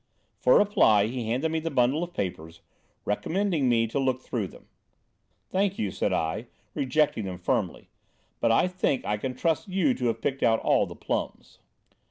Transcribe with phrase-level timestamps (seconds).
[0.35, 2.61] For reply, he handed me the bundle of papers,
[3.05, 4.67] recommending me to look through them.
[5.51, 7.87] "Thank you," said I, rejecting them firmly,
[8.39, 11.59] "but I think I can trust you to have picked out all the plums."